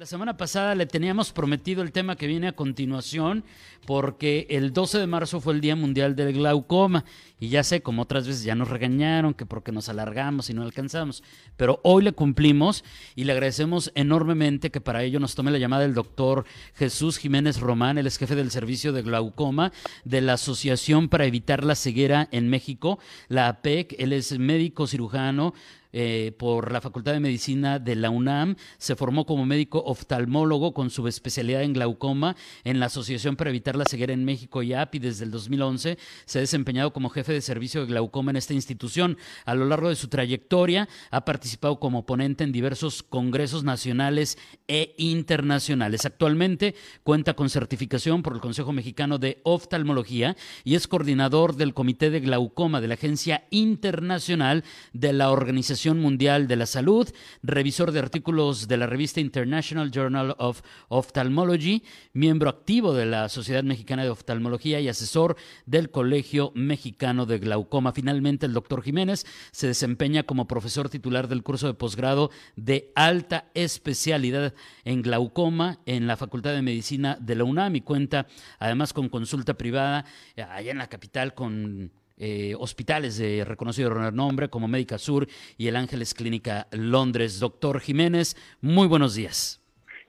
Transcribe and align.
La 0.00 0.06
semana 0.06 0.38
pasada 0.38 0.74
le 0.74 0.86
teníamos 0.86 1.30
prometido 1.30 1.82
el 1.82 1.92
tema 1.92 2.16
que 2.16 2.26
viene 2.26 2.48
a 2.48 2.52
continuación 2.52 3.44
porque 3.84 4.46
el 4.48 4.72
12 4.72 4.98
de 4.98 5.06
marzo 5.06 5.42
fue 5.42 5.52
el 5.52 5.60
Día 5.60 5.76
Mundial 5.76 6.16
del 6.16 6.32
Glaucoma 6.32 7.04
y 7.38 7.50
ya 7.50 7.62
sé, 7.62 7.82
como 7.82 8.00
otras 8.00 8.26
veces 8.26 8.42
ya 8.42 8.54
nos 8.54 8.68
regañaron 8.68 9.34
que 9.34 9.44
porque 9.44 9.72
nos 9.72 9.90
alargamos 9.90 10.48
y 10.48 10.54
no 10.54 10.62
alcanzamos, 10.62 11.22
pero 11.58 11.80
hoy 11.82 12.02
le 12.02 12.12
cumplimos 12.12 12.82
y 13.14 13.24
le 13.24 13.32
agradecemos 13.32 13.92
enormemente 13.94 14.70
que 14.70 14.80
para 14.80 15.02
ello 15.02 15.20
nos 15.20 15.34
tome 15.34 15.50
la 15.50 15.58
llamada 15.58 15.84
el 15.84 15.92
doctor 15.92 16.46
Jesús 16.76 17.18
Jiménez 17.18 17.60
Román, 17.60 17.98
el 17.98 18.06
es 18.06 18.16
jefe 18.16 18.36
del 18.36 18.50
servicio 18.50 18.94
de 18.94 19.02
glaucoma 19.02 19.70
de 20.06 20.22
la 20.22 20.32
Asociación 20.34 21.10
para 21.10 21.26
Evitar 21.26 21.62
la 21.62 21.74
Ceguera 21.74 22.26
en 22.32 22.48
México, 22.48 22.98
la 23.28 23.48
APEC, 23.48 23.96
él 23.98 24.14
es 24.14 24.38
médico 24.38 24.86
cirujano, 24.86 25.52
eh, 25.92 26.32
por 26.38 26.70
la 26.70 26.80
Facultad 26.80 27.12
de 27.12 27.20
Medicina 27.20 27.80
de 27.80 27.96
la 27.96 28.10
UNAM. 28.10 28.54
Se 28.78 28.94
formó 28.94 29.26
como 29.26 29.44
médico 29.44 29.82
oftalmólogo 29.84 30.72
con 30.72 30.88
su 30.88 31.08
especialidad 31.08 31.64
en 31.64 31.72
glaucoma 31.72 32.36
en 32.62 32.78
la 32.78 32.86
Asociación 32.86 33.34
para 33.34 33.50
Evitar 33.50 33.74
la 33.74 33.84
Ceguera 33.84 34.12
en 34.12 34.24
México 34.24 34.62
y 34.62 34.72
API 34.72 35.00
desde 35.00 35.24
el 35.24 35.32
2011. 35.32 35.98
Se 36.26 36.38
ha 36.38 36.40
desempeñado 36.40 36.92
como 36.92 37.08
jefe 37.08 37.32
de 37.32 37.40
servicio 37.40 37.80
de 37.80 37.88
glaucoma 37.88 38.30
en 38.30 38.36
esta 38.36 38.54
institución. 38.54 39.18
A 39.44 39.56
lo 39.56 39.64
largo 39.64 39.88
de 39.88 39.96
su 39.96 40.06
trayectoria 40.06 40.88
ha 41.10 41.24
participado 41.24 41.80
como 41.80 42.06
ponente 42.06 42.44
en 42.44 42.52
diversos 42.52 43.02
congresos 43.02 43.64
nacionales 43.64 44.38
e 44.68 44.94
internacionales. 44.96 46.04
Actualmente 46.04 46.76
cuenta 47.02 47.34
con 47.34 47.50
certificación 47.50 48.22
por 48.22 48.34
el 48.34 48.40
Consejo 48.40 48.72
Mexicano 48.72 49.18
de 49.18 49.40
Oftalmología 49.42 50.36
y 50.62 50.76
es 50.76 50.86
coordinador 50.86 51.56
del 51.56 51.74
Comité 51.74 52.10
de 52.10 52.20
Glaucoma 52.20 52.80
de 52.80 52.86
la 52.86 52.94
Agencia 52.94 53.44
Internacional 53.50 54.62
de 54.92 55.12
la 55.12 55.30
Organización 55.32 55.79
Mundial 55.88 56.46
de 56.46 56.56
la 56.56 56.66
Salud, 56.66 57.08
revisor 57.42 57.90
de 57.90 58.00
artículos 58.00 58.68
de 58.68 58.76
la 58.76 58.86
revista 58.86 59.20
International 59.20 59.90
Journal 59.90 60.34
of 60.38 60.60
Ophthalmology, 60.88 61.82
miembro 62.12 62.50
activo 62.50 62.92
de 62.92 63.06
la 63.06 63.30
Sociedad 63.30 63.64
Mexicana 63.64 64.02
de 64.02 64.10
Oftalmología 64.10 64.80
y 64.80 64.88
asesor 64.88 65.36
del 65.64 65.90
Colegio 65.90 66.52
Mexicano 66.54 67.24
de 67.24 67.38
Glaucoma. 67.38 67.92
Finalmente, 67.92 68.44
el 68.44 68.52
doctor 68.52 68.82
Jiménez 68.82 69.24
se 69.52 69.68
desempeña 69.68 70.24
como 70.24 70.46
profesor 70.46 70.90
titular 70.90 71.28
del 71.28 71.42
curso 71.42 71.66
de 71.66 71.74
posgrado 71.74 72.30
de 72.56 72.92
alta 72.94 73.46
especialidad 73.54 74.52
en 74.84 75.00
glaucoma 75.00 75.80
en 75.86 76.06
la 76.06 76.18
Facultad 76.18 76.52
de 76.52 76.60
Medicina 76.60 77.16
de 77.18 77.36
la 77.36 77.44
UNAM 77.44 77.76
y 77.76 77.80
cuenta 77.80 78.26
además 78.58 78.92
con 78.92 79.08
consulta 79.08 79.54
privada 79.54 80.04
eh, 80.36 80.42
allá 80.42 80.72
en 80.72 80.78
la 80.78 80.88
capital 80.88 81.32
con 81.34 81.90
eh, 82.20 82.54
hospitales 82.58 83.18
de 83.18 83.44
reconocido 83.44 83.88
renombre 83.90 84.48
como 84.48 84.68
Médica 84.68 84.98
Sur 84.98 85.26
y 85.56 85.68
el 85.68 85.76
Ángeles 85.76 86.14
Clínica 86.14 86.66
Londres. 86.70 87.40
Doctor 87.40 87.80
Jiménez, 87.80 88.36
muy 88.60 88.86
buenos 88.86 89.14
días. 89.14 89.60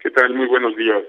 ¿Qué 0.03 0.11
tal? 0.11 0.33
Muy 0.33 0.47
buenos 0.47 0.75
días. 0.75 1.01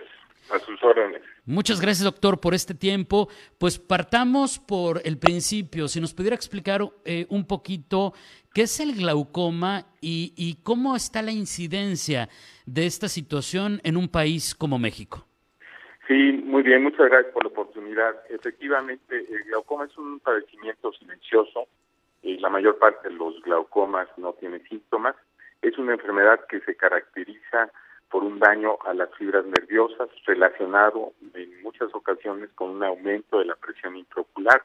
A 0.52 0.58
sus 0.60 0.82
órdenes. 0.82 1.22
Muchas 1.44 1.80
gracias, 1.80 2.04
doctor, 2.04 2.38
por 2.38 2.54
este 2.54 2.74
tiempo. 2.74 3.28
Pues 3.58 3.78
partamos 3.78 4.58
por 4.58 5.00
el 5.04 5.18
principio. 5.18 5.88
Si 5.88 6.00
nos 6.00 6.14
pudiera 6.14 6.36
explicar 6.36 6.82
eh, 7.04 7.26
un 7.30 7.46
poquito 7.46 8.12
qué 8.54 8.62
es 8.62 8.78
el 8.78 8.94
glaucoma 8.94 9.86
y, 10.00 10.34
y 10.36 10.62
cómo 10.62 10.94
está 10.94 11.22
la 11.22 11.32
incidencia 11.32 12.28
de 12.66 12.86
esta 12.86 13.08
situación 13.08 13.80
en 13.82 13.96
un 13.96 14.08
país 14.08 14.54
como 14.54 14.78
México. 14.78 15.26
Sí, 16.06 16.42
muy 16.44 16.62
bien, 16.62 16.82
muchas 16.82 17.08
gracias 17.08 17.32
por 17.32 17.44
la 17.44 17.50
oportunidad. 17.50 17.71
Efectivamente, 18.28 19.26
el 19.30 19.44
glaucoma 19.44 19.84
es 19.84 19.96
un 19.98 20.20
padecimiento 20.20 20.92
silencioso. 20.92 21.66
y 22.24 22.38
la 22.38 22.48
mayor 22.48 22.78
parte 22.78 23.08
de 23.08 23.14
los 23.14 23.40
glaucomas 23.42 24.06
no 24.16 24.32
tiene 24.34 24.60
síntomas. 24.68 25.16
Es 25.60 25.76
una 25.76 25.94
enfermedad 25.94 26.46
que 26.46 26.60
se 26.60 26.76
caracteriza 26.76 27.68
por 28.08 28.22
un 28.22 28.38
daño 28.38 28.78
a 28.84 28.94
las 28.94 29.12
fibras 29.16 29.44
nerviosas 29.44 30.08
relacionado 30.24 31.14
en 31.34 31.62
muchas 31.62 31.92
ocasiones 31.92 32.50
con 32.54 32.70
un 32.70 32.84
aumento 32.84 33.40
de 33.40 33.46
la 33.46 33.56
presión 33.56 33.96
intraocular. 33.96 34.62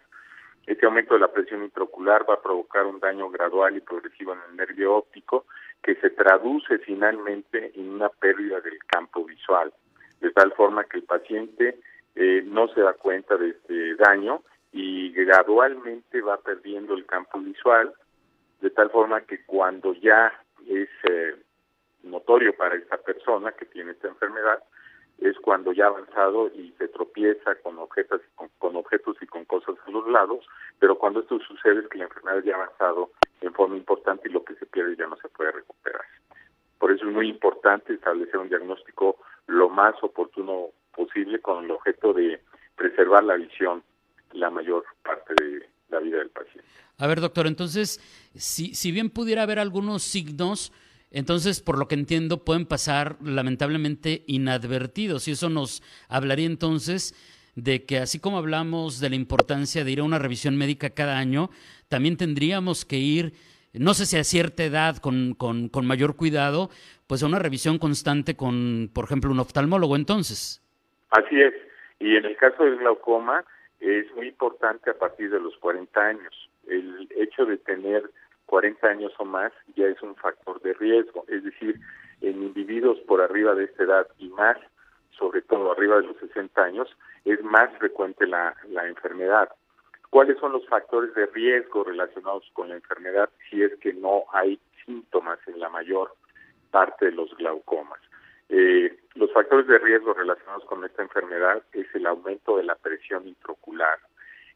Este 0.68 0.86
aumento 0.86 1.16
de 1.16 1.22
la 1.22 1.32
presión 1.32 1.64
intraocular 1.64 2.30
va 2.30 2.36
a 2.36 2.42
provocar 2.42 2.86
un 2.86 3.00
daño 3.00 3.28
gradual 3.32 3.76
y 3.76 3.82
progresivo 3.82 4.34
en 4.34 4.40
el 4.52 4.58
nervio 4.58 4.96
óptico 4.96 5.46
que 5.82 5.96
se 5.96 6.12
traduce 6.12 6.78
finalmente 6.80 7.72
en 7.74 7.90
una 7.90 8.10
pérdida 8.10 8.62
del 8.62 8.78
campo 8.86 9.26
visual 9.26 9.74
de 10.20 10.32
tal 10.32 10.52
forma 10.54 10.84
que 10.84 10.98
el 10.98 11.04
paciente 11.04 11.80
eh, 12.20 12.44
no 12.46 12.68
se 12.70 12.82
da 12.82 12.94
cuenta 12.94 13.38
de 13.38 13.50
este 13.50 13.96
daño 13.96 14.42
y 14.72 15.12
gradualmente 15.12 16.20
va 16.22 16.38
perdiendo 16.38 16.96
el 16.96 17.06
campo 17.06 17.40
visual, 17.40 17.94
de 18.60 18.72
tal 18.72 18.90
forma 18.90 19.22
que 19.22 19.46
cuando 19.46 19.94
ya 19.94 20.34
es 20.68 20.90
eh, 21.04 21.36
notorio 22.02 22.56
para 22.58 22.76
esta 22.76 22.98
persona 22.98 23.52
que 23.52 23.66
tiene 23.66 23.92
esta 23.92 24.08
enfermedad, 24.08 24.64
es 25.20 25.38
cuando 25.40 25.74
ya 25.74 25.86
ha 25.86 25.90
avanzado 25.90 26.48
y 26.48 26.74
se 26.80 26.88
tropieza 26.88 27.54
con 27.62 27.78
objetos, 27.78 28.22
con, 28.34 28.50
con, 28.58 28.76
objetos 28.76 29.16
y 29.22 29.28
con 29.28 29.46
cosas 29.46 29.76
a 29.86 29.92
los 29.92 30.08
lados, 30.08 30.44
pero 30.80 30.98
cuando 30.98 31.20
esto 31.20 31.40
sucede 31.40 31.82
es 31.82 31.88
que 31.88 32.00
la 32.00 32.06
enfermedad 32.06 32.44
ya 32.44 32.54
ha 32.54 32.64
avanzado 32.64 33.12
en 33.42 33.54
forma 33.54 33.78
importante 33.78 34.28
y 34.28 34.32
lo 34.32 34.44
que 34.44 34.56
se 34.56 34.66
pierde 34.66 34.96
ya 34.96 35.06
no 35.06 35.18
se 35.18 35.30
puede 35.30 35.52
recuperar. 35.52 36.06
Por 36.80 36.92
eso 36.92 37.08
es 37.08 37.14
muy 37.14 37.30
importante 37.30 37.94
establecer 37.94 38.38
un 38.38 38.50
diagnóstico 38.50 39.18
lo 39.46 39.70
más 39.70 39.96
oportuno 40.02 40.72
posible 40.98 41.40
con 41.40 41.66
el 41.66 41.72
objeto 41.72 42.14
de 42.14 42.42
preservar 42.76 43.24
la 43.24 43.36
visión 43.36 43.84
la 44.34 44.50
mayor 44.50 44.84
parte 45.04 45.34
de 45.42 45.70
la 45.90 46.00
vida 46.00 46.18
del 46.18 46.30
paciente. 46.30 46.68
A 46.98 47.08
ver, 47.08 47.22
doctor, 47.22 47.48
entonces, 47.48 48.02
si, 48.36 48.76
si 48.76 48.92
bien 48.92 49.10
pudiera 49.10 49.44
haber 49.44 49.60
algunos 49.60 50.04
signos, 50.04 50.74
entonces, 51.12 51.62
por 51.62 51.78
lo 51.78 51.88
que 51.88 51.96
entiendo, 51.96 52.44
pueden 52.44 52.66
pasar 52.66 53.18
lamentablemente 53.22 54.24
inadvertidos 54.28 55.28
y 55.28 55.32
eso 55.32 55.50
nos 55.50 55.82
hablaría 56.10 56.48
entonces 56.48 57.16
de 57.56 57.86
que 57.86 58.00
así 58.00 58.20
como 58.20 58.38
hablamos 58.38 59.00
de 59.00 59.10
la 59.10 59.16
importancia 59.16 59.84
de 59.84 59.92
ir 59.92 60.00
a 60.02 60.04
una 60.04 60.20
revisión 60.20 60.58
médica 60.58 60.90
cada 60.90 61.18
año, 61.18 61.50
también 61.88 62.18
tendríamos 62.18 62.84
que 62.84 62.98
ir 62.98 63.34
no 63.74 63.94
sé 63.94 64.06
si 64.06 64.18
a 64.18 64.24
cierta 64.24 64.64
edad, 64.64 64.98
con, 64.98 65.36
con, 65.36 65.70
con, 65.70 65.86
mayor 65.86 66.16
cuidado, 66.16 66.70
pues 67.06 67.22
a 67.22 67.28
una 67.28 67.40
revisión 67.40 67.78
constante 67.78 68.36
con, 68.36 68.90
por 68.94 69.06
ejemplo, 69.06 69.32
un 69.32 69.40
oftalmólogo 69.40 69.96
entonces. 69.96 70.62
Así 71.12 71.42
es. 71.42 71.54
Y 72.00 72.16
en 72.16 72.26
el 72.26 72.38
caso 72.38 72.64
del 72.64 72.78
glaucoma 72.78 73.44
es 73.80 74.12
muy 74.16 74.28
importante 74.28 74.90
a 74.90 74.98
partir 74.98 75.30
de 75.30 75.40
los 75.40 75.56
40 75.58 76.00
años. 76.00 76.50
El 76.68 77.08
hecho 77.16 77.46
de 77.46 77.58
tener 77.58 78.10
40 78.46 78.88
años 78.88 79.14
o 79.18 79.26
más 79.26 79.52
ya 79.76 79.88
es 79.88 80.02
un 80.02 80.16
factor 80.16 80.62
de 80.62 80.74
riesgo. 80.74 81.26
Es 81.28 81.44
decir, 81.44 81.80
en 82.22 82.44
individuos 82.44 83.00
por 83.02 83.22
arriba 83.22 83.56
de 83.56 83.66
esta 83.66 83.84
edad 83.84 84.08
y 84.18 84.30
más, 84.30 84.58
sobre 85.12 85.42
todo 85.42 85.72
arriba 85.72 85.98
de 85.98 86.08
los 86.08 86.18
60 86.18 86.62
años, 86.62 86.90
es 87.26 87.44
más 87.44 87.70
frecuente 87.78 88.28
la, 88.28 88.56
la 88.70 88.88
enfermedad 88.88 89.50
cuáles 90.10 90.40
son 90.40 90.54
los 90.54 90.66
factores 90.68 91.14
de 91.16 91.26
riesgo 91.28 91.84
relacionados 91.84 92.44
con 92.54 92.70
la 92.70 92.76
enfermedad 92.76 93.30
si 93.50 93.62
es 93.62 93.78
que 93.80 93.94
no 93.94 94.24
hay 94.32 94.60
síntomas 94.86 95.40
en 95.48 95.60
la 95.60 95.70
mayor 95.70 96.16
parte 96.72 97.06
de 97.06 97.12
los 97.12 97.36
glaucomas. 97.38 98.00
Eh, 98.50 98.98
los 99.16 99.32
factores 99.34 99.68
de 99.68 99.78
riesgo 99.80 100.14
relacionados 100.14 100.64
con 100.66 100.84
esta 100.86 101.02
enfermedad 101.02 101.64
es 101.74 101.88
el 101.94 102.06
aumento 102.06 102.58
de 102.58 102.64
la 102.64 102.76
presión 102.76 103.28
intraocular, 103.28 104.00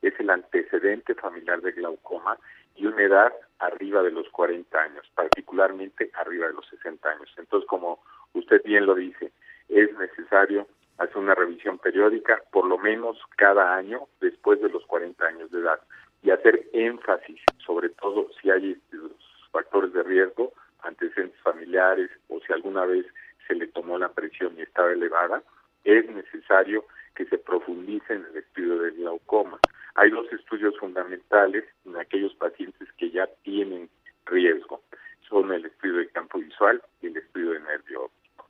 es 0.01 0.13
el 0.19 0.29
antecedente 0.29 1.13
familiar 1.15 1.61
de 1.61 1.73
glaucoma 1.73 2.37
y 2.75 2.85
una 2.85 3.03
edad 3.03 3.33
arriba 3.59 4.01
de 4.01 4.11
los 4.11 4.29
40 4.29 4.81
años, 4.81 5.05
particularmente 5.13 6.09
arriba 6.13 6.47
de 6.47 6.53
los 6.53 6.67
60 6.69 7.09
años. 7.09 7.29
Entonces, 7.37 7.67
como 7.67 8.01
usted 8.33 8.61
bien 8.63 8.85
lo 8.85 8.95
dice, 8.95 9.31
es 9.67 9.93
necesario 9.97 10.67
hacer 10.97 11.17
una 11.17 11.35
revisión 11.35 11.77
periódica, 11.77 12.41
por 12.51 12.65
lo 12.65 12.77
menos 12.77 13.17
cada 13.35 13.75
año 13.75 14.07
después 14.19 14.61
de 14.61 14.69
los 14.69 14.85
40 14.85 15.25
años 15.25 15.51
de 15.51 15.59
edad, 15.59 15.79
y 16.23 16.29
hacer 16.29 16.63
énfasis, 16.73 17.41
sobre 17.65 17.89
todo 17.89 18.29
si 18.39 18.51
hay 18.51 18.79
los 18.91 19.11
factores 19.51 19.91
de 19.93 20.03
riesgo, 20.03 20.53
antecedentes 20.83 21.39
familiares 21.41 22.09
o 22.29 22.39
si 22.39 22.53
alguna 22.53 22.85
vez 22.85 23.05
se 23.51 23.55
le 23.55 23.67
tomó 23.67 23.97
la 23.97 24.13
presión 24.13 24.55
y 24.57 24.61
estaba 24.61 24.93
elevada, 24.93 25.43
es 25.83 26.09
necesario 26.09 26.85
que 27.15 27.25
se 27.25 27.37
profundice 27.37 28.13
en 28.13 28.25
el 28.31 28.37
estudio 28.37 28.79
del 28.79 28.93
glaucoma. 28.93 29.59
Hay 29.95 30.09
dos 30.09 30.31
estudios 30.31 30.77
fundamentales 30.79 31.65
en 31.85 31.97
aquellos 31.97 32.33
pacientes 32.35 32.87
que 32.97 33.11
ya 33.11 33.27
tienen 33.43 33.89
riesgo. 34.25 34.81
Son 35.27 35.51
el 35.51 35.65
estudio 35.65 35.97
de 35.97 36.07
campo 36.07 36.39
visual 36.39 36.81
y 37.01 37.07
el 37.07 37.17
estudio 37.17 37.51
de 37.51 37.59
nervio 37.59 38.05
óptico. 38.05 38.47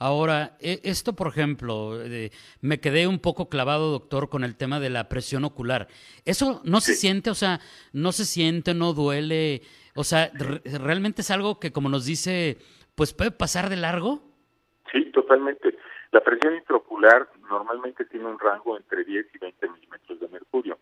Ahora, 0.00 0.56
e, 0.58 0.80
esto, 0.82 1.12
por 1.14 1.28
ejemplo, 1.28 1.96
me 2.60 2.80
quedé 2.80 3.06
un 3.06 3.20
poco 3.20 3.48
clavado, 3.48 3.92
doctor, 3.92 4.28
con 4.28 4.42
el 4.42 4.56
tema 4.56 4.80
de 4.80 4.90
la 4.90 5.08
presión 5.08 5.44
ocular. 5.44 5.86
¿Eso 6.24 6.62
no 6.64 6.80
se 6.80 6.94
siente? 6.94 7.30
O 7.30 7.34
sea, 7.36 7.60
no 7.92 8.10
se 8.10 8.24
siente, 8.24 8.74
no 8.74 8.92
duele. 8.92 9.62
O 9.94 10.02
sea, 10.02 10.32
¿realmente 10.34 11.22
es 11.22 11.30
algo 11.30 11.60
que, 11.60 11.70
como 11.70 11.88
nos 11.88 12.06
dice, 12.06 12.58
pues 13.00 13.14
puede 13.14 13.30
pasar 13.30 13.70
de 13.70 13.78
largo? 13.78 14.20
Sí, 14.92 15.06
totalmente. 15.06 15.74
La 16.12 16.20
presión 16.20 16.54
intraocular 16.54 17.30
normalmente 17.48 18.04
tiene 18.04 18.26
un 18.26 18.38
rango 18.38 18.76
entre 18.76 19.04
10 19.04 19.26
y 19.34 19.38
20 19.38 19.68
milímetros 19.70 20.20
de 20.20 20.28
mercurio 20.28 20.78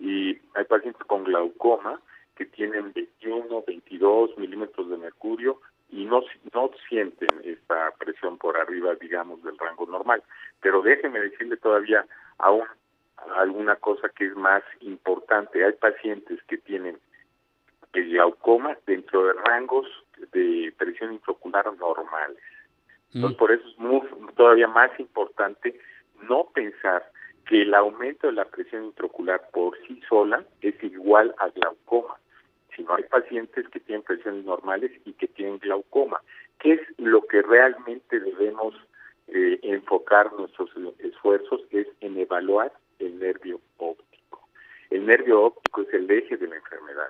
y 0.00 0.36
hay 0.54 0.64
pacientes 0.68 1.04
con 1.06 1.22
glaucoma 1.22 2.00
que 2.34 2.46
tienen 2.46 2.92
21, 2.92 3.62
22 3.64 4.36
milímetros 4.36 4.90
de 4.90 4.96
mercurio 4.96 5.60
y 5.90 6.06
no, 6.06 6.24
no 6.52 6.70
sienten 6.88 7.28
esta 7.44 7.92
presión 8.00 8.36
por 8.36 8.56
arriba, 8.58 8.96
digamos, 8.96 9.40
del 9.44 9.56
rango 9.56 9.86
normal. 9.86 10.24
Pero 10.60 10.82
déjeme 10.82 11.20
decirle 11.20 11.56
todavía 11.56 12.04
aún 12.38 12.64
alguna 13.36 13.76
cosa 13.76 14.08
que 14.08 14.26
es 14.26 14.34
más 14.34 14.64
importante. 14.80 15.64
Hay 15.64 15.74
pacientes 15.74 16.42
que 16.48 16.58
tienen 16.58 16.98
el 17.92 18.10
glaucoma 18.10 18.76
dentro 18.88 19.24
de 19.24 19.34
rangos 19.34 19.86
de 20.32 20.72
presión 20.78 21.12
intraocular 21.12 21.66
normales. 21.76 22.42
Entonces, 23.12 23.36
mm. 23.36 23.38
por 23.38 23.52
eso 23.52 23.68
es 23.68 23.78
muy, 23.78 24.02
todavía 24.36 24.68
más 24.68 24.90
importante 25.00 25.78
no 26.28 26.48
pensar 26.54 27.10
que 27.46 27.62
el 27.62 27.74
aumento 27.74 28.28
de 28.28 28.34
la 28.34 28.44
presión 28.44 28.84
intraocular 28.84 29.50
por 29.52 29.76
sí 29.86 30.00
sola 30.08 30.44
es 30.60 30.80
igual 30.84 31.34
a 31.38 31.48
glaucoma, 31.48 32.16
sino 32.76 32.94
hay 32.94 33.02
pacientes 33.04 33.68
que 33.68 33.80
tienen 33.80 34.04
presiones 34.04 34.44
normales 34.44 34.92
y 35.04 35.12
que 35.14 35.26
tienen 35.26 35.58
glaucoma. 35.58 36.20
¿Qué 36.60 36.74
es 36.74 36.80
lo 36.98 37.22
que 37.22 37.42
realmente 37.42 38.20
debemos 38.20 38.74
eh, 39.28 39.58
enfocar 39.62 40.32
nuestros 40.34 40.70
esfuerzos? 40.98 41.62
Es 41.70 41.88
en 42.00 42.18
evaluar 42.18 42.72
el 42.98 43.18
nervio 43.18 43.60
óptico. 43.78 44.46
El 44.90 45.06
nervio 45.06 45.42
óptico 45.42 45.82
es 45.82 45.94
el 45.94 46.10
eje 46.10 46.36
de 46.36 46.46
la 46.46 46.56
enfermedad. 46.56 47.08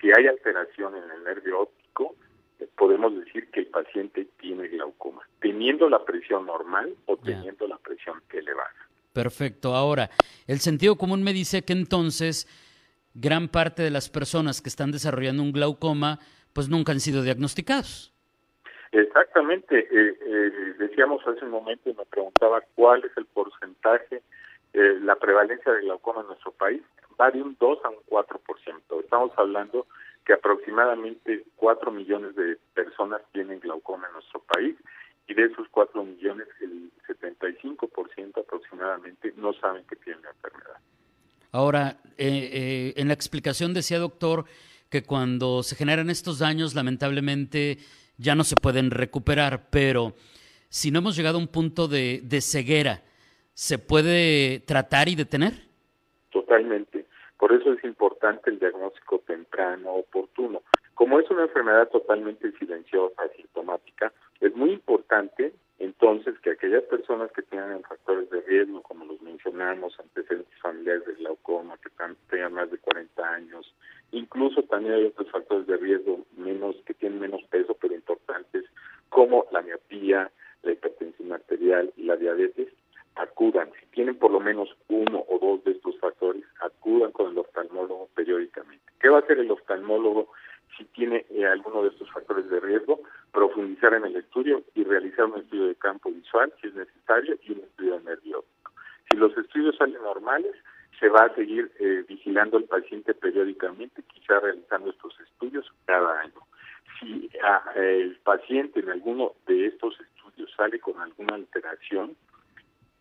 Si 0.00 0.10
hay 0.16 0.26
alteración 0.26 0.96
en 0.96 1.10
el 1.10 1.24
nervio 1.24 1.60
óptico, 1.60 1.87
podemos 2.88 3.22
decir 3.22 3.50
que 3.50 3.60
el 3.60 3.66
paciente 3.66 4.28
tiene 4.40 4.66
glaucoma, 4.66 5.20
teniendo 5.42 5.90
la 5.90 6.06
presión 6.06 6.46
normal 6.46 6.94
o 7.04 7.18
teniendo 7.18 7.66
la 7.66 7.76
presión 7.76 8.22
elevada. 8.32 8.72
Perfecto. 9.12 9.74
Ahora, 9.74 10.08
el 10.46 10.60
sentido 10.60 10.96
común 10.96 11.22
me 11.22 11.34
dice 11.34 11.66
que 11.66 11.74
entonces 11.74 12.48
gran 13.12 13.48
parte 13.48 13.82
de 13.82 13.90
las 13.90 14.08
personas 14.08 14.62
que 14.62 14.70
están 14.70 14.90
desarrollando 14.90 15.42
un 15.42 15.52
glaucoma, 15.52 16.18
pues 16.54 16.70
nunca 16.70 16.92
han 16.92 17.00
sido 17.00 17.22
diagnosticados. 17.22 18.14
Exactamente. 18.92 19.80
Eh, 19.80 20.18
eh, 20.24 20.50
decíamos 20.78 21.20
hace 21.26 21.44
un 21.44 21.50
momento, 21.50 21.92
me 21.92 22.06
preguntaba 22.06 22.62
cuál 22.74 23.04
es 23.04 23.14
el 23.18 23.26
porcentaje, 23.26 24.22
eh, 24.72 24.98
la 25.02 25.16
prevalencia 25.16 25.72
de 25.72 25.82
glaucoma 25.82 26.22
en 26.22 26.28
nuestro 26.28 26.52
país. 26.52 26.80
Va 27.20 27.30
de 27.30 27.42
un 27.42 27.54
2 27.60 27.84
a 27.84 27.90
un 27.90 27.98
4%. 28.08 29.00
Estamos 29.00 29.30
hablando 29.36 29.86
que 30.28 30.34
aproximadamente 30.34 31.44
4 31.56 31.90
millones 31.90 32.36
de 32.36 32.58
personas 32.74 33.22
tienen 33.32 33.60
glaucoma 33.60 34.08
en 34.08 34.12
nuestro 34.12 34.40
país 34.40 34.76
y 35.26 35.32
de 35.32 35.46
esos 35.46 35.66
4 35.70 36.04
millones 36.04 36.46
el 36.60 36.90
75% 37.06 38.38
aproximadamente 38.38 39.32
no 39.38 39.54
saben 39.54 39.84
que 39.84 39.96
tienen 39.96 40.22
la 40.22 40.28
enfermedad. 40.28 40.76
Ahora, 41.50 41.96
eh, 42.18 42.50
eh, 42.52 42.92
en 42.98 43.08
la 43.08 43.14
explicación 43.14 43.72
decía 43.72 43.98
doctor 43.98 44.44
que 44.90 45.02
cuando 45.02 45.62
se 45.62 45.76
generan 45.76 46.10
estos 46.10 46.40
daños 46.40 46.74
lamentablemente 46.74 47.78
ya 48.18 48.34
no 48.34 48.44
se 48.44 48.56
pueden 48.56 48.90
recuperar, 48.90 49.70
pero 49.70 50.12
si 50.68 50.90
no 50.90 50.98
hemos 50.98 51.16
llegado 51.16 51.38
a 51.38 51.40
un 51.40 51.48
punto 51.48 51.88
de, 51.88 52.20
de 52.22 52.42
ceguera, 52.42 53.02
¿se 53.54 53.78
puede 53.78 54.60
tratar 54.60 55.08
y 55.08 55.14
detener? 55.14 55.54
Totalmente. 56.28 56.97
Por 57.38 57.52
eso 57.52 57.72
es 57.72 57.84
importante 57.84 58.50
el 58.50 58.58
diagnóstico 58.58 59.20
temprano, 59.20 59.92
oportuno. 59.92 60.62
Como 60.94 61.20
es 61.20 61.30
una 61.30 61.42
enfermedad 61.42 61.88
totalmente 61.88 62.50
silenciosa, 62.58 63.22
asintomática, 63.22 64.12
es 64.40 64.54
muy 64.56 64.72
importante 64.72 65.52
entonces 65.78 66.36
que 66.40 66.50
aquellas 66.50 66.82
personas 66.84 67.30
que 67.32 67.42
tengan 67.42 67.82
factores 67.82 68.28
de 68.30 68.40
riesgo, 68.40 68.82
como 68.82 69.04
los 69.04 69.22
mencionamos, 69.22 69.98
antecedentes 70.00 70.58
familiares 70.60 71.06
de 71.06 71.14
glaucoma, 71.14 71.78
que 71.78 71.90
tengan 72.28 72.52
más 72.52 72.70
de 72.72 72.78
40 72.78 73.22
años, 73.22 73.72
incluso 74.10 74.64
también 74.64 74.94
hay 74.94 75.04
otros 75.04 75.30
factores 75.30 75.68
de 75.68 75.76
riesgo 75.76 76.26
menos 76.36 76.74
que 76.84 76.94
tienen 76.94 77.20
menos 77.20 77.42
peso 77.44 77.76
pero 77.80 77.94
importantes, 77.94 78.64
como 79.08 79.46
la 79.52 79.62
miopía, 79.62 80.32
la 80.62 80.72
hipertensión 80.72 81.32
arterial 81.32 81.92
y 81.96 82.02
la 82.02 82.16
diabetes, 82.16 82.68
acudan. 83.14 83.70
Si 83.78 83.86
tienen 83.86 84.16
por 84.16 84.32
lo 84.32 84.40
menos 84.40 84.68
uno 84.88 85.24
o 85.28 85.38
dos 85.38 85.62
de 85.64 85.72
estos 85.72 85.96
factores, 85.98 86.44
con 87.12 87.32
el 87.32 87.38
oftalmólogo 87.38 88.08
periódicamente. 88.14 88.84
¿Qué 89.00 89.08
va 89.08 89.18
a 89.18 89.20
hacer 89.20 89.38
el 89.38 89.50
oftalmólogo 89.50 90.32
si 90.76 90.84
tiene 90.86 91.26
eh, 91.30 91.46
alguno 91.46 91.82
de 91.82 91.90
estos 91.90 92.10
factores 92.10 92.48
de 92.48 92.60
riesgo? 92.60 93.00
Profundizar 93.32 93.94
en 93.94 94.04
el 94.06 94.16
estudio 94.16 94.62
y 94.74 94.84
realizar 94.84 95.26
un 95.26 95.38
estudio 95.38 95.66
de 95.66 95.74
campo 95.74 96.10
visual 96.10 96.52
si 96.60 96.68
es 96.68 96.74
necesario 96.74 97.36
y 97.42 97.52
un 97.52 97.58
estudio 97.60 98.00
nervio 98.00 98.44
Si 99.10 99.16
los 99.16 99.36
estudios 99.36 99.76
salen 99.76 100.02
normales, 100.02 100.54
se 100.98 101.08
va 101.08 101.24
a 101.24 101.34
seguir 101.34 101.70
eh, 101.78 102.04
vigilando 102.08 102.56
al 102.56 102.64
paciente 102.64 103.14
periódicamente, 103.14 104.02
quizá 104.02 104.40
realizando 104.40 104.90
estos 104.90 105.18
estudios 105.20 105.70
cada 105.84 106.20
año. 106.20 106.40
Si 106.98 107.30
ah, 107.44 107.62
el 107.76 108.16
paciente 108.24 108.80
en 108.80 108.90
alguno 108.90 109.32
de 109.46 109.66
estos 109.66 109.94
estudios 110.00 110.50
sale 110.56 110.80
con 110.80 110.98
alguna 111.00 111.34
alteración, 111.36 112.16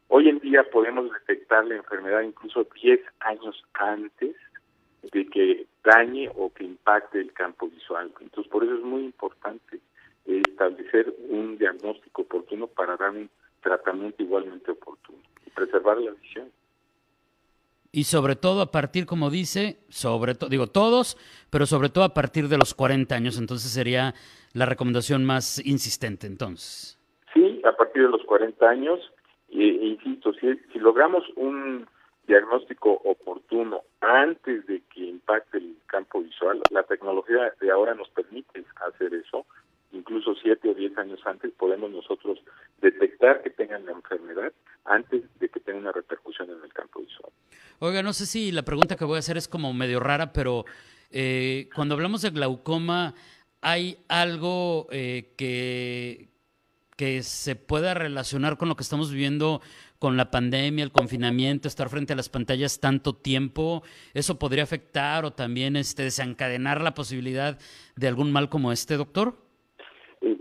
Hoy 0.09 0.29
en 0.29 0.39
día 0.39 0.63
podemos 0.71 1.11
detectar 1.11 1.65
la 1.65 1.75
enfermedad 1.75 2.21
incluso 2.21 2.65
10 2.81 3.01
años 3.19 3.61
antes 3.73 4.35
de 5.11 5.25
que 5.27 5.67
dañe 5.83 6.29
o 6.35 6.51
que 6.53 6.63
impacte 6.63 7.19
el 7.19 7.33
campo 7.33 7.67
visual. 7.67 8.11
Entonces, 8.21 8.51
por 8.51 8.63
eso 8.63 8.75
es 8.75 8.83
muy 8.83 9.03
importante 9.03 9.79
establecer 10.25 11.13
un 11.29 11.57
diagnóstico 11.57 12.23
oportuno 12.23 12.67
para 12.67 12.95
dar 12.97 13.11
un 13.11 13.29
tratamiento 13.61 14.23
igualmente 14.23 14.71
oportuno 14.71 15.19
y 15.45 15.49
preservar 15.49 15.97
la 15.97 16.11
visión. 16.11 16.51
Y 17.91 18.03
sobre 18.03 18.35
todo 18.35 18.61
a 18.61 18.71
partir, 18.71 19.05
como 19.05 19.29
dice, 19.29 19.77
sobre 19.89 20.35
todo, 20.35 20.49
digo 20.49 20.67
todos, 20.67 21.17
pero 21.49 21.65
sobre 21.65 21.89
todo 21.89 22.03
a 22.03 22.13
partir 22.13 22.47
de 22.47 22.57
los 22.57 22.73
40 22.73 23.15
años, 23.15 23.37
entonces 23.37 23.71
sería 23.71 24.13
la 24.53 24.65
recomendación 24.65 25.25
más 25.25 25.65
insistente 25.65 26.27
entonces. 26.27 26.99
Sí, 27.33 27.61
a 27.65 27.71
partir 27.71 28.03
de 28.03 28.09
los 28.09 28.23
40 28.23 28.69
años 28.69 28.99
e, 29.49 29.87
insisto, 29.87 30.33
si, 30.33 30.47
si 30.71 30.79
logramos 30.79 31.23
un 31.35 31.87
diagnóstico 32.27 32.91
oportuno 33.05 33.81
antes 34.01 34.65
de 34.67 34.81
que 34.93 35.05
impacte 35.05 35.57
el 35.57 35.77
campo 35.87 36.21
visual, 36.21 36.61
la 36.71 36.83
tecnología 36.83 37.53
de 37.59 37.71
ahora 37.71 37.95
nos 37.95 38.09
permite 38.09 38.65
hacer 38.87 39.13
eso, 39.13 39.45
incluso 39.93 40.35
siete 40.35 40.69
o 40.69 40.73
diez 40.73 40.95
años 40.97 41.19
antes 41.25 41.51
podemos 41.53 41.89
nosotros 41.89 42.39
detectar 42.81 43.41
que 43.41 43.49
tengan 43.49 43.85
la 43.85 43.93
enfermedad 43.93 44.51
antes 44.85 45.23
de 45.39 45.49
que 45.49 45.59
tenga 45.61 45.79
una 45.79 45.91
repercusión 45.91 46.49
en 46.49 46.63
el 46.63 46.73
campo 46.73 46.99
visual. 46.99 47.31
Oiga, 47.79 48.03
no 48.03 48.13
sé 48.13 48.25
si 48.25 48.51
la 48.51 48.63
pregunta 48.63 48.95
que 48.95 49.05
voy 49.05 49.15
a 49.15 49.19
hacer 49.19 49.37
es 49.37 49.47
como 49.47 49.73
medio 49.73 49.99
rara, 49.99 50.33
pero 50.33 50.65
eh, 51.11 51.69
cuando 51.73 51.95
hablamos 51.95 52.21
de 52.21 52.31
glaucoma, 52.31 53.13
¿hay 53.61 53.97
algo 54.09 54.87
eh, 54.91 55.33
que, 55.37 56.27
que 56.97 57.21
se 57.21 57.55
pueda 57.55 57.93
relacionar 57.93 58.57
con 58.57 58.69
lo 58.69 58.75
que 58.75 58.81
estamos 58.81 59.11
viviendo 59.11 59.61
con 59.99 60.17
la 60.17 60.31
pandemia, 60.31 60.83
el 60.83 60.91
confinamiento, 60.91 61.67
estar 61.67 61.89
frente 61.89 62.13
a 62.13 62.15
las 62.15 62.27
pantallas 62.27 62.79
tanto 62.79 63.13
tiempo, 63.13 63.83
eso 64.13 64.39
podría 64.39 64.63
afectar 64.63 65.23
o 65.23 65.31
también 65.31 65.75
este 65.75 66.03
desencadenar 66.03 66.81
la 66.81 66.95
posibilidad 66.95 67.57
de 67.95 68.07
algún 68.07 68.31
mal 68.31 68.49
como 68.49 68.71
este, 68.71 68.97
doctor? 68.97 69.35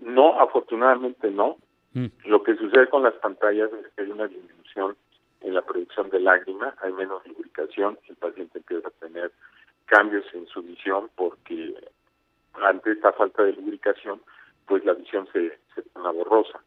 No, 0.03 0.41
afortunadamente 0.41 1.31
no. 1.31 1.59
Mm. 1.93 2.07
Lo 2.25 2.43
que 2.43 2.57
sucede 2.57 2.89
con 2.89 3.03
las 3.03 3.15
pantallas 3.15 3.71
es 3.73 3.93
que 3.95 4.03
hay 4.03 4.11
una 4.11 4.27
disminución 4.27 4.97
en 5.43 5.55
la 5.55 5.63
producción 5.63 6.09
de 6.11 6.21
lágrima, 6.21 6.75
hay 6.83 6.93
menos 6.93 7.27
lubricación, 7.27 7.99
el 8.09 8.17
paciente 8.17 8.59
empieza 8.59 8.89
a 8.89 9.07
tener 9.07 9.31
cambios 9.85 10.25
en 10.33 10.47
su 10.49 10.63
visión 10.63 11.11
porque 11.15 11.75
ante 12.55 12.93
esta 12.93 13.13
falta 13.13 13.43
de 13.45 13.53
lubricación 13.53 14.21
pues 14.67 14.85
la 14.85 14.95
visión 14.95 15.29
se, 15.33 15.59
borrosa. 16.17 16.61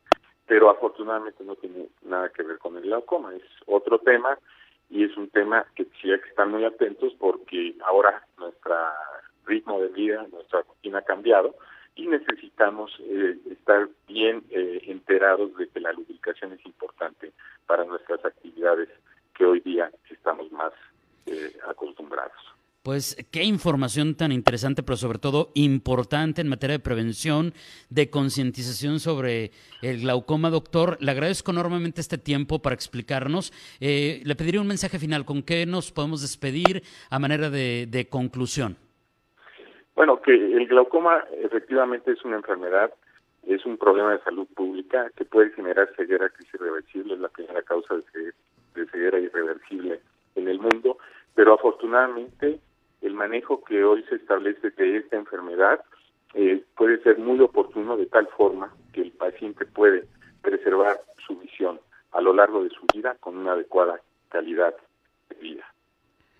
Pero 0.45 0.69
afortunadamente 0.69 1.43
no 1.43 1.55
tiene 1.55 1.89
nada 2.03 2.29
que 2.29 2.43
ver 2.43 2.57
con 2.57 2.75
el 2.77 2.83
glaucoma, 2.83 3.35
es 3.35 3.43
otro 3.67 3.99
tema 3.99 4.37
y 4.89 5.03
es 5.03 5.15
un 5.17 5.29
tema 5.29 5.65
que 5.75 5.85
sí 6.01 6.11
hay 6.11 6.19
que 6.19 6.29
estar 6.29 6.47
muy 6.47 6.65
atentos 6.65 7.13
porque 7.19 7.75
ahora 7.85 8.25
nuestro 8.37 8.75
ritmo 9.45 9.79
de 9.81 9.89
vida, 9.89 10.25
nuestra 10.31 10.61
rutina 10.61 10.99
ha 10.99 11.03
cambiado 11.03 11.55
y 11.95 12.07
necesitamos 12.07 12.91
eh, 13.01 13.37
estar 13.51 13.89
bien 14.07 14.43
eh, 14.49 14.81
enterados 14.85 15.55
de 15.57 15.67
que 15.67 15.79
la 15.79 15.91
lubricación 15.91 16.53
es 16.53 16.65
importante 16.65 17.33
para 17.67 17.83
nuestras 17.83 18.23
actividades 18.23 18.89
que 19.35 19.45
hoy 19.45 19.59
día 19.59 19.91
estamos 20.09 20.51
más 20.51 20.71
eh, 21.25 21.57
acostumbrados. 21.67 22.58
Pues 22.83 23.17
qué 23.31 23.43
información 23.43 24.15
tan 24.15 24.31
interesante, 24.31 24.83
pero 24.83 24.95
sobre 24.95 25.19
todo 25.19 25.49
importante 25.53 26.41
en 26.41 26.47
materia 26.47 26.77
de 26.77 26.83
prevención, 26.83 27.53
de 27.89 28.09
concientización 28.09 28.99
sobre 28.99 29.51
el 29.81 30.01
glaucoma, 30.01 30.49
doctor. 30.49 30.97
Le 31.01 31.11
agradezco 31.11 31.51
enormemente 31.51 31.99
este 31.99 32.17
tiempo 32.17 32.61
para 32.61 32.75
explicarnos. 32.75 33.51
Eh, 33.81 34.21
le 34.23 34.35
pediría 34.35 34.61
un 34.61 34.67
mensaje 34.67 34.97
final. 34.97 35.25
¿Con 35.25 35.43
qué 35.43 35.65
nos 35.65 35.91
podemos 35.91 36.21
despedir 36.21 36.81
a 37.09 37.19
manera 37.19 37.49
de, 37.49 37.85
de 37.89 38.07
conclusión? 38.07 38.77
Bueno, 39.95 40.21
que 40.21 40.33
el 40.33 40.65
glaucoma 40.67 41.25
efectivamente 41.43 42.11
es 42.11 42.23
una 42.23 42.37
enfermedad 42.37 42.91
es 43.47 43.65
un 43.65 43.77
problema 43.77 44.11
de 44.11 44.23
salud 44.23 44.47
pública 44.55 45.09
que 45.15 45.25
puede 45.25 45.49
generar 45.51 45.89
ceguera 45.95 46.29
que 46.29 46.43
es 46.43 46.53
irreversible, 46.53 47.15
es 47.15 47.19
la 47.19 47.29
primera 47.29 47.61
causa 47.63 47.95
de 47.95 48.01
ceguera, 48.03 48.37
de 48.75 48.85
ceguera 48.87 49.19
irreversible 49.19 49.99
en 50.35 50.47
el 50.47 50.59
mundo, 50.59 50.97
pero 51.33 51.55
afortunadamente 51.55 52.59
manejo 53.19 53.61
que 53.65 53.83
hoy 53.83 54.01
se 54.09 54.15
establece 54.15 54.69
de 54.69 54.97
esta 54.97 55.17
enfermedad 55.17 55.81
eh, 56.33 56.63
puede 56.77 57.03
ser 57.03 57.17
muy 57.17 57.39
oportuno 57.41 57.97
de 57.97 58.05
tal 58.05 58.27
forma 58.37 58.73
que 58.93 59.01
el 59.01 59.11
paciente 59.11 59.65
puede 59.65 60.05
preservar 60.41 61.01
su 61.27 61.37
visión 61.37 61.81
a 62.13 62.21
lo 62.21 62.33
largo 62.33 62.63
de 62.63 62.69
su 62.69 62.85
vida 62.93 63.17
con 63.19 63.37
una 63.37 63.51
adecuada 63.51 63.99
calidad 64.29 64.73
de 65.29 65.35
vida. 65.35 65.65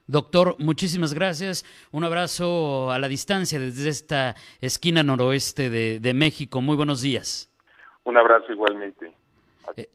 Doctor, 0.07 0.55
muchísimas 0.57 1.13
gracias. 1.13 1.65
Un 1.91 2.05
abrazo 2.05 2.91
a 2.91 2.97
la 2.97 3.09
distancia 3.09 3.59
desde 3.59 3.89
esta 3.89 4.35
esquina 4.61 5.03
noroeste 5.03 5.69
de, 5.69 6.13
México. 6.13 6.61
Muy 6.61 6.77
buenos 6.77 7.01
días. 7.01 7.51
Un 8.05 8.17
abrazo 8.17 8.51
igualmente. 8.53 9.11
Eh, 9.75 9.89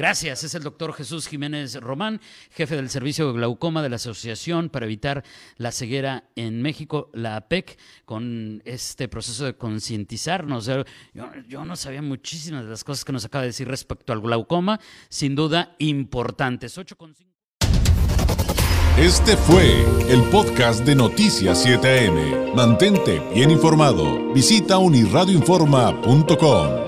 gracias. 0.00 0.42
Es 0.44 0.54
el 0.54 0.62
doctor 0.62 0.94
Jesús 0.94 1.28
Jiménez 1.28 1.74
Román, 1.74 2.22
jefe 2.52 2.74
del 2.74 2.88
Servicio 2.88 3.26
de 3.26 3.34
Glaucoma 3.34 3.82
de 3.82 3.90
la 3.90 3.96
Asociación 3.96 4.70
para 4.70 4.86
Evitar 4.86 5.22
la 5.58 5.72
Ceguera 5.72 6.24
en 6.36 6.62
México, 6.62 7.10
la 7.12 7.36
APEC, 7.36 7.78
con 8.06 8.62
este 8.64 9.08
proceso 9.08 9.44
de 9.44 9.56
concientizarnos. 9.56 10.64
Yo, 10.64 10.84
yo, 11.46 11.66
no 11.66 11.76
sabía 11.76 12.00
muchísimas 12.00 12.64
de 12.64 12.70
las 12.70 12.82
cosas 12.82 13.04
que 13.04 13.12
nos 13.12 13.26
acaba 13.26 13.42
de 13.42 13.48
decir 13.48 13.68
respecto 13.68 14.14
al 14.14 14.22
glaucoma, 14.22 14.80
sin 15.10 15.34
duda 15.34 15.74
importantes. 15.78 16.78
8.5. 16.78 17.26
Este 18.96 19.36
fue 19.36 19.84
el 20.08 20.22
podcast 20.30 20.82
de 20.86 20.94
Noticias 20.94 21.66
7am. 21.66 22.54
Mantente 22.54 23.20
bien 23.34 23.50
informado. 23.50 24.32
Visita 24.32 24.78
unirradioinforma.com. 24.78 26.79